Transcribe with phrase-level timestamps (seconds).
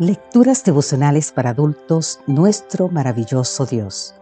[0.00, 4.14] Lecturas devocionales para adultos, nuestro maravilloso Dios.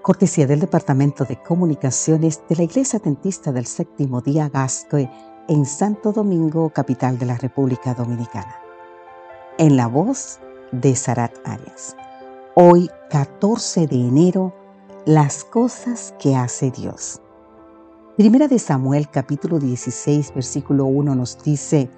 [0.00, 5.10] Cortesía del Departamento de Comunicaciones de la Iglesia Adventista del Séptimo Día Gascoe
[5.48, 8.54] en Santo Domingo, capital de la República Dominicana.
[9.58, 10.38] En la voz
[10.70, 11.96] de Sarat Arias.
[12.54, 14.54] Hoy, 14 de enero,
[15.04, 17.20] las cosas que hace Dios.
[18.16, 21.90] Primera de Samuel capítulo 16 versículo 1 nos dice,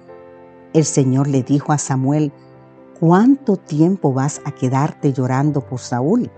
[0.73, 2.33] el Señor le dijo a Samuel,
[2.99, 6.31] ¿cuánto tiempo vas a quedarte llorando por Saúl?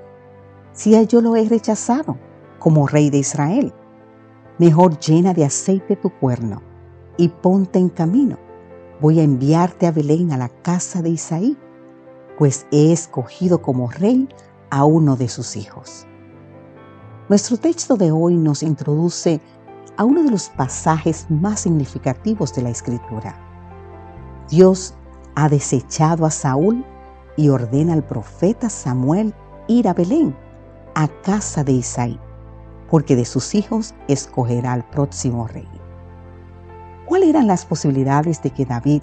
[0.73, 2.17] Si yo lo he rechazado
[2.59, 3.73] como rey de Israel.
[4.57, 6.61] Mejor llena de aceite tu cuerno
[7.17, 8.37] y ponte en camino.
[8.99, 11.57] Voy a enviarte a Belén a la casa de Isaí,
[12.37, 14.27] pues he escogido como rey
[14.69, 16.05] a uno de sus hijos.
[17.29, 19.39] Nuestro texto de hoy nos introduce
[19.95, 23.35] a uno de los pasajes más significativos de la Escritura.
[24.49, 24.95] Dios
[25.39, 26.85] ha desechado a Saúl
[27.37, 29.33] y ordena al profeta Samuel
[29.69, 30.35] ir a Belén,
[30.95, 32.19] a casa de Isaí,
[32.89, 35.67] porque de sus hijos escogerá al próximo rey.
[37.05, 39.01] ¿Cuáles eran las posibilidades de que David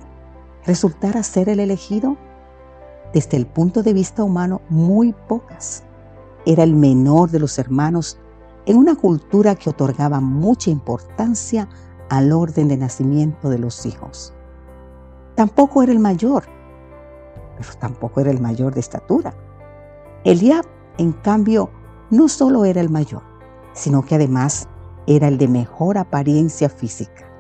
[0.67, 2.19] resultara ser el elegido?
[3.15, 5.85] Desde el punto de vista humano, muy pocas.
[6.45, 8.19] Era el menor de los hermanos
[8.67, 11.67] en una cultura que otorgaba mucha importancia
[12.11, 14.36] al orden de nacimiento de los hijos.
[15.37, 16.45] Tampoco era el mayor,
[17.59, 19.35] pero tampoco era el mayor de estatura.
[20.25, 20.65] Eliab,
[20.97, 21.69] en cambio,
[22.11, 23.23] no solo era el mayor,
[23.75, 24.67] sino que además
[25.07, 27.31] era el de mejor apariencia física.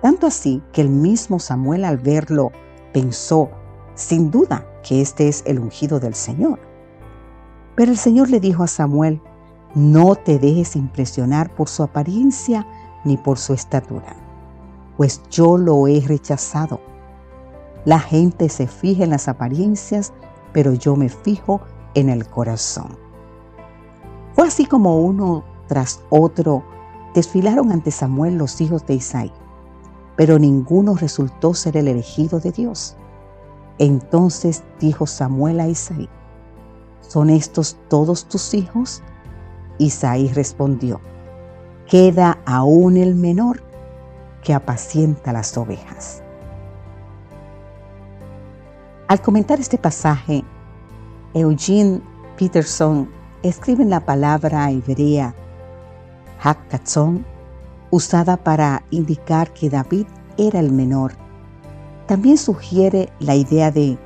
[0.00, 2.52] Tanto así que el mismo Samuel al verlo
[2.92, 3.50] pensó,
[3.96, 6.60] sin duda, que este es el ungido del Señor.
[7.74, 9.20] Pero el Señor le dijo a Samuel,
[9.74, 12.64] no te dejes impresionar por su apariencia
[13.04, 14.14] ni por su estatura,
[14.96, 16.89] pues yo lo he rechazado
[17.84, 20.12] la gente se fija en las apariencias,
[20.52, 21.60] pero yo me fijo
[21.94, 22.98] en el corazón.
[24.34, 26.62] Fue así como uno tras otro
[27.14, 29.32] desfilaron ante Samuel los hijos de Isaí,
[30.16, 32.96] pero ninguno resultó ser el elegido de Dios.
[33.78, 36.08] Entonces dijo Samuel a Isaí,
[37.00, 39.02] ¿son estos todos tus hijos?
[39.78, 41.00] Isaí respondió,
[41.86, 43.62] queda aún el menor
[44.42, 46.22] que apacienta las ovejas.
[49.10, 50.44] Al comentar este pasaje,
[51.34, 52.00] Eugene
[52.38, 53.10] Peterson
[53.42, 55.34] escribe en la palabra hebrea
[56.40, 57.26] Hakkatzon,
[57.90, 60.06] usada para indicar que David
[60.38, 61.14] era el menor.
[62.06, 63.98] También sugiere la idea de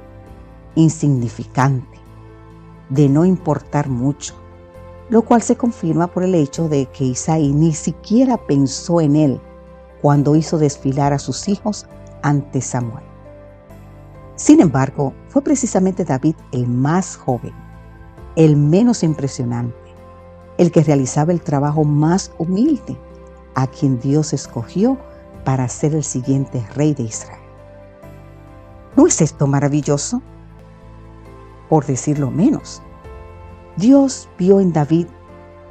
[0.75, 1.99] insignificante,
[2.89, 4.35] de no importar mucho,
[5.11, 9.41] lo cual se confirma por el hecho de que Isaí ni siquiera pensó en él
[10.01, 11.87] cuando hizo desfilar a sus hijos
[12.23, 13.14] ante Samuel.
[14.45, 17.55] Sin embargo, fue precisamente David el más joven,
[18.37, 19.75] el menos impresionante,
[20.59, 22.95] el que realizaba el trabajo más humilde,
[23.55, 24.99] a quien Dios escogió
[25.47, 27.41] para ser el siguiente rey de Israel.
[28.99, 30.21] ¿No es esto maravilloso?
[31.71, 32.83] Por decirlo menos,
[33.79, 35.07] Dios vio en David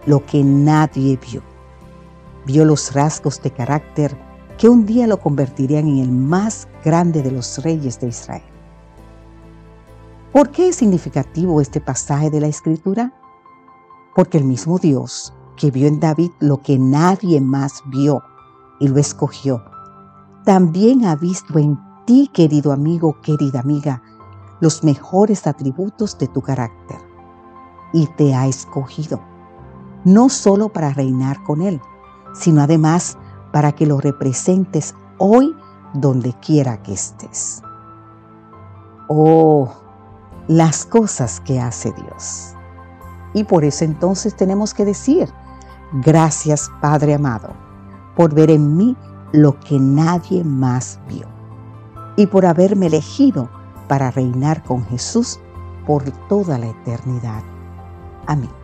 [0.07, 1.43] lo que nadie vio.
[2.47, 4.17] Vio los rasgos de carácter
[4.57, 8.52] que un día lo convertirían en el más grande de los reyes de Israel.
[10.33, 13.13] ¿Por qué es significativo este pasaje de la Escritura?
[14.15, 18.23] Porque el mismo Dios que vio en David lo que nadie más vio
[18.79, 19.63] y lo escogió,
[20.43, 21.77] también ha visto en
[22.07, 24.01] ti, querido amigo, querida amiga,
[24.59, 26.97] los mejores atributos de tu carácter
[27.93, 29.21] y te ha escogido,
[30.03, 31.79] no solo para reinar con Él,
[32.33, 33.19] sino además
[33.51, 35.55] para que lo representes hoy
[35.93, 37.61] donde quiera que estés.
[39.07, 39.82] Oh,
[40.47, 42.53] las cosas que hace Dios.
[43.33, 45.29] Y por eso entonces tenemos que decir,
[45.93, 47.49] gracias Padre amado,
[48.15, 48.95] por ver en mí
[49.31, 51.27] lo que nadie más vio
[52.15, 53.49] y por haberme elegido
[53.87, 55.39] para reinar con Jesús
[55.85, 57.43] por toda la eternidad.
[58.27, 58.62] Amén.